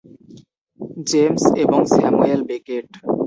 James 1.09 1.43
এবং 1.63 1.79
Samuel 1.93 2.41
Beckett. 2.49 2.87